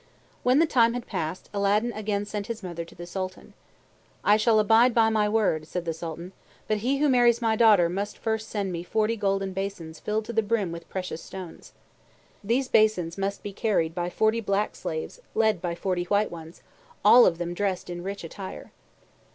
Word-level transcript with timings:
When 0.41 0.57
the 0.57 0.65
time 0.65 0.95
had 0.95 1.05
passed, 1.05 1.47
Aladdin 1.53 1.93
again 1.93 2.25
sent 2.25 2.47
his 2.47 2.63
mother 2.63 2.83
to 2.83 2.95
the 2.95 3.05
Sultan. 3.05 3.53
"I 4.23 4.35
shall 4.35 4.57
abide 4.57 4.95
by 4.95 5.09
my 5.11 5.29
word," 5.29 5.67
said 5.67 5.85
the 5.85 5.93
Sultan, 5.93 6.31
"but 6.67 6.77
he 6.77 6.97
who 6.97 7.07
marries 7.07 7.39
my 7.39 7.55
daughter 7.55 7.87
must 7.87 8.17
first 8.17 8.49
send 8.49 8.71
me 8.71 8.81
forty 8.81 9.15
golden 9.15 9.53
basins 9.53 9.99
filled 9.99 10.25
to 10.25 10.33
the 10.33 10.41
brim 10.41 10.71
with 10.71 10.89
precious 10.89 11.21
stones. 11.21 11.73
"These 12.43 12.67
basins 12.67 13.15
must 13.15 13.43
be 13.43 13.53
carried 13.53 13.93
by 13.93 14.09
forty 14.09 14.41
black 14.41 14.75
slaves 14.75 15.21
led 15.35 15.61
by 15.61 15.75
forty 15.75 16.05
white 16.05 16.31
ones, 16.31 16.63
all 17.05 17.27
of 17.27 17.37
them 17.37 17.53
dressed 17.53 17.87
in 17.87 18.01
rich 18.01 18.23
attire." 18.23 18.71